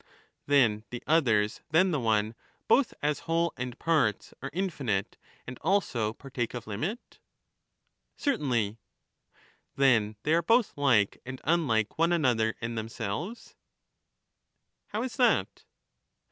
Then 0.47 0.83
the 0.89 1.03
others 1.05 1.61
than 1.69 1.91
the 1.91 1.99
one, 1.99 2.33
both 2.67 2.91
as 3.03 3.19
whole 3.29 3.53
and 3.55 3.77
parts, 3.77 4.33
both 4.41 4.45
as 4.45 4.47
are 4.47 4.51
infinite, 4.59 5.15
and 5.45 5.59
also 5.61 6.11
partake 6.13 6.55
of 6.55 6.65
limit. 6.65 7.07
J^* 7.11 7.17
*° 7.17 7.19
Certainly. 8.19 8.77
Then 9.75 10.15
they 10.23 10.33
are 10.33 10.41
both 10.41 10.75
like 10.75 11.21
and 11.23 11.39
unlike 11.43 11.99
one 11.99 12.11
another 12.11 12.55
and 12.61 12.71
Wherefore 12.73 12.77
themselves. 12.77 13.49
"^^^^ 13.49 13.53
How 14.87 15.03
is 15.03 15.17
that 15.17 15.65